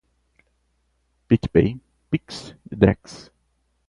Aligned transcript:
PicPay, 1.27 1.77
Pix, 2.09 2.55
Drex 2.71 3.29